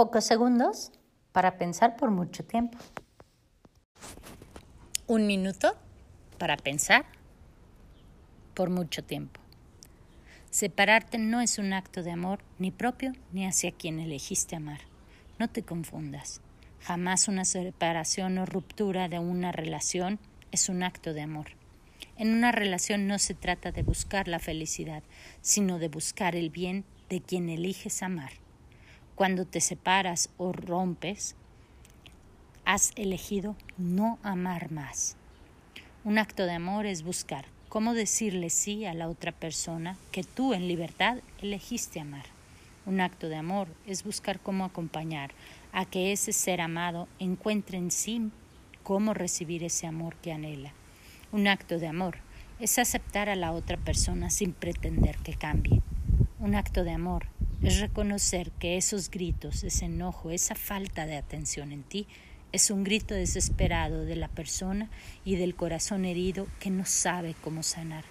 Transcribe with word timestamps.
pocos 0.00 0.24
segundos 0.24 0.92
para 1.30 1.58
pensar 1.58 1.94
por 1.98 2.10
mucho 2.10 2.42
tiempo. 2.42 2.78
Un 5.06 5.26
minuto 5.26 5.76
para 6.38 6.56
pensar 6.56 7.04
por 8.54 8.70
mucho 8.70 9.04
tiempo. 9.04 9.42
Separarte 10.48 11.18
no 11.18 11.42
es 11.42 11.58
un 11.58 11.74
acto 11.74 12.02
de 12.02 12.12
amor 12.12 12.38
ni 12.58 12.70
propio 12.70 13.12
ni 13.32 13.44
hacia 13.44 13.72
quien 13.72 14.00
elegiste 14.00 14.56
amar. 14.56 14.80
No 15.38 15.48
te 15.48 15.64
confundas. 15.64 16.40
Jamás 16.80 17.28
una 17.28 17.44
separación 17.44 18.38
o 18.38 18.46
ruptura 18.46 19.10
de 19.10 19.18
una 19.18 19.52
relación 19.52 20.18
es 20.50 20.70
un 20.70 20.82
acto 20.82 21.12
de 21.12 21.20
amor. 21.20 21.48
En 22.16 22.32
una 22.32 22.52
relación 22.52 23.06
no 23.06 23.18
se 23.18 23.34
trata 23.34 23.70
de 23.70 23.82
buscar 23.82 24.28
la 24.28 24.38
felicidad, 24.38 25.02
sino 25.42 25.78
de 25.78 25.88
buscar 25.88 26.36
el 26.36 26.48
bien 26.48 26.86
de 27.10 27.20
quien 27.20 27.50
eliges 27.50 28.02
amar. 28.02 28.32
Cuando 29.20 29.44
te 29.44 29.60
separas 29.60 30.30
o 30.38 30.50
rompes, 30.50 31.36
has 32.64 32.92
elegido 32.96 33.54
no 33.76 34.18
amar 34.22 34.72
más. 34.72 35.14
Un 36.04 36.16
acto 36.16 36.46
de 36.46 36.52
amor 36.52 36.86
es 36.86 37.02
buscar 37.02 37.44
cómo 37.68 37.92
decirle 37.92 38.48
sí 38.48 38.86
a 38.86 38.94
la 38.94 39.10
otra 39.10 39.32
persona 39.32 39.98
que 40.10 40.24
tú 40.24 40.54
en 40.54 40.68
libertad 40.68 41.18
elegiste 41.42 42.00
amar. 42.00 42.24
Un 42.86 43.02
acto 43.02 43.28
de 43.28 43.36
amor 43.36 43.68
es 43.86 44.04
buscar 44.04 44.40
cómo 44.40 44.64
acompañar 44.64 45.32
a 45.70 45.84
que 45.84 46.12
ese 46.12 46.32
ser 46.32 46.62
amado 46.62 47.06
encuentre 47.18 47.76
en 47.76 47.90
sí 47.90 48.30
cómo 48.82 49.12
recibir 49.12 49.64
ese 49.64 49.86
amor 49.86 50.16
que 50.16 50.32
anhela. 50.32 50.72
Un 51.30 51.46
acto 51.46 51.78
de 51.78 51.88
amor 51.88 52.16
es 52.58 52.78
aceptar 52.78 53.28
a 53.28 53.36
la 53.36 53.52
otra 53.52 53.76
persona 53.76 54.30
sin 54.30 54.54
pretender 54.54 55.18
que 55.18 55.34
cambie. 55.34 55.82
Un 56.38 56.54
acto 56.54 56.84
de 56.84 56.92
amor 56.92 57.26
es 57.62 57.78
reconocer 57.78 58.50
que 58.52 58.76
esos 58.78 59.10
gritos, 59.10 59.64
ese 59.64 59.84
enojo, 59.84 60.30
esa 60.30 60.54
falta 60.54 61.06
de 61.06 61.16
atención 61.16 61.72
en 61.72 61.82
ti 61.82 62.06
es 62.52 62.70
un 62.70 62.84
grito 62.84 63.14
desesperado 63.14 64.04
de 64.04 64.16
la 64.16 64.28
persona 64.28 64.88
y 65.24 65.36
del 65.36 65.54
corazón 65.54 66.04
herido 66.04 66.46
que 66.58 66.70
no 66.70 66.84
sabe 66.86 67.34
cómo 67.42 67.62
sanar. 67.62 68.04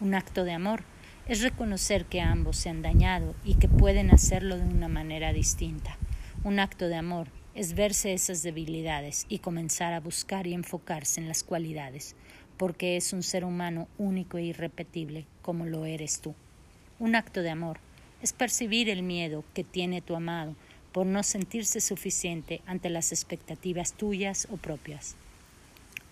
Un 0.00 0.14
acto 0.14 0.44
de 0.44 0.52
amor 0.52 0.82
es 1.28 1.40
reconocer 1.40 2.06
que 2.06 2.20
ambos 2.20 2.56
se 2.56 2.68
han 2.68 2.82
dañado 2.82 3.34
y 3.44 3.54
que 3.54 3.68
pueden 3.68 4.10
hacerlo 4.10 4.58
de 4.58 4.64
una 4.64 4.88
manera 4.88 5.32
distinta. 5.32 5.96
Un 6.42 6.58
acto 6.58 6.88
de 6.88 6.96
amor 6.96 7.28
es 7.54 7.74
verse 7.74 8.12
esas 8.12 8.42
debilidades 8.42 9.24
y 9.28 9.38
comenzar 9.38 9.92
a 9.92 10.00
buscar 10.00 10.46
y 10.46 10.54
enfocarse 10.54 11.20
en 11.20 11.28
las 11.28 11.44
cualidades, 11.44 12.16
porque 12.56 12.96
es 12.96 13.12
un 13.12 13.22
ser 13.22 13.44
humano 13.44 13.86
único 13.98 14.36
e 14.38 14.42
irrepetible 14.42 15.26
como 15.42 15.64
lo 15.64 15.84
eres 15.84 16.20
tú. 16.20 16.34
Un 16.98 17.14
acto 17.14 17.42
de 17.42 17.50
amor 17.50 17.78
es 18.22 18.32
percibir 18.32 18.88
el 18.88 19.02
miedo 19.02 19.44
que 19.54 19.64
tiene 19.64 20.00
tu 20.00 20.14
amado 20.14 20.54
por 20.92 21.06
no 21.06 21.22
sentirse 21.22 21.80
suficiente 21.80 22.62
ante 22.66 22.90
las 22.90 23.12
expectativas 23.12 23.92
tuyas 23.92 24.48
o 24.50 24.56
propias. 24.56 25.16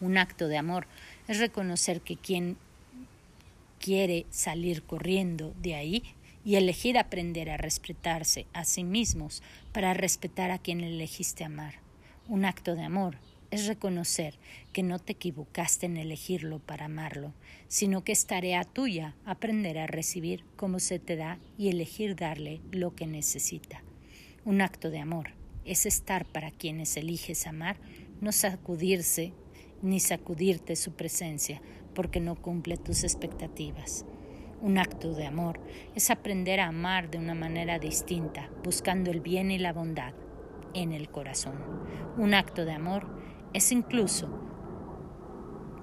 Un 0.01 0.17
acto 0.17 0.49
de 0.49 0.57
amor 0.57 0.87
es 1.27 1.39
reconocer 1.39 2.01
que 2.01 2.17
quien 2.17 2.57
quiere 3.81 4.27
salir 4.31 4.83
corriendo 4.83 5.55
de 5.61 5.75
ahí 5.75 6.03
y 6.45 6.57
elegir 6.57 6.97
aprender 6.97 7.51
a 7.51 7.57
respetarse 7.57 8.47
a 8.53 8.65
sí 8.65 8.85
mismos 8.85 9.43
para 9.73 9.95
respetar 9.95 10.51
a 10.51 10.59
quien 10.59 10.81
elegiste 10.81 11.45
amar. 11.45 11.75
Un 12.29 12.45
acto 12.45 12.75
de 12.75 12.85
amor 12.85 13.17
es 13.51 13.67
reconocer 13.67 14.39
que 14.73 14.83
no 14.83 14.99
te 14.99 15.13
equivocaste 15.13 15.87
en 15.87 15.97
elegirlo 15.97 16.59
para 16.59 16.87
amarlo, 16.87 17.33
sino 17.69 18.05
que 18.05 18.13
es 18.13 18.27
tarea 18.27 18.65
tuya 18.65 19.15
aprender 19.25 19.79
a 19.79 19.87
recibir 19.87 20.45
como 20.57 20.79
se 20.81 20.99
te 20.99 21.17
da 21.17 21.39
y 21.57 21.69
elegir 21.69 22.15
darle 22.15 22.61
lo 22.71 22.95
que 22.95 23.07
necesita. 23.07 23.83
Un 24.45 24.61
acto 24.61 24.91
de 24.91 24.99
amor 24.99 25.31
es 25.65 25.87
estar 25.87 26.25
para 26.25 26.51
quienes 26.51 26.97
eliges 26.97 27.47
amar, 27.47 27.77
no 28.21 28.33
sacudirse 28.33 29.33
ni 29.83 30.01
sacudirte 30.01 30.77
su 30.77 30.93
presencia 30.93 31.61
porque 31.95 32.21
no 32.21 32.35
cumple 32.35 32.77
tus 32.77 33.05
expectativas. 33.05 34.05
Un 34.61 34.79
acto 34.79 35.15
de 35.15 35.27
amor 35.27 35.61
es 35.95 36.11
aprender 36.11 36.59
a 36.61 36.69
amar 36.69 37.11
de 37.11 37.19
una 37.19 37.35
manera 37.35 37.79
distinta, 37.79 38.51
buscando 38.65 39.11
el 39.11 39.21
bien 39.21 39.51
y 39.51 39.59
la 39.59 39.73
bondad 39.73 40.15
en 40.75 40.93
el 40.93 41.09
corazón. 41.11 41.55
Un 42.17 42.35
acto 42.35 42.65
de 42.65 42.73
amor 42.73 43.07
es 43.53 43.73
incluso 43.73 44.29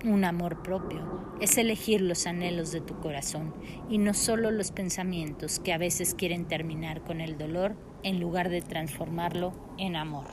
un 0.03 0.23
amor 0.23 0.61
propio, 0.61 1.01
es 1.41 1.57
elegir 1.57 2.01
los 2.01 2.27
anhelos 2.27 2.71
de 2.71 2.81
tu 2.81 2.99
corazón 2.99 3.53
y 3.89 3.97
no 3.97 4.13
solo 4.13 4.51
los 4.51 4.71
pensamientos 4.71 5.59
que 5.59 5.73
a 5.73 5.77
veces 5.77 6.13
quieren 6.13 6.47
terminar 6.47 7.03
con 7.03 7.21
el 7.21 7.37
dolor 7.37 7.75
en 8.03 8.19
lugar 8.19 8.49
de 8.49 8.61
transformarlo 8.61 9.53
en 9.77 9.95
amor. 9.95 10.27